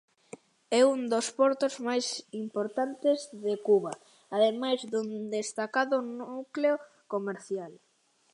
É 0.79 0.81
un 0.95 1.01
dos 1.13 1.27
portos 1.39 1.73
máis 1.87 2.07
importantes 2.43 3.19
de 3.45 3.53
Cuba, 3.67 3.93
ademais 4.37 4.79
dun 4.91 5.07
destacado 5.37 5.95
núcleo 6.19 6.75
comercial. 7.13 7.71